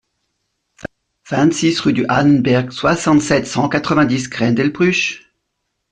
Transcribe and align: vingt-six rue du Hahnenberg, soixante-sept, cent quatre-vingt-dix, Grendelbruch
vingt-six 1.27 1.79
rue 1.85 1.93
du 1.93 2.07
Hahnenberg, 2.07 2.71
soixante-sept, 2.71 3.45
cent 3.45 3.69
quatre-vingt-dix, 3.69 4.31
Grendelbruch 4.31 5.19